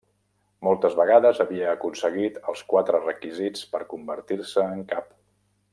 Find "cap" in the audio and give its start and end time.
4.95-5.15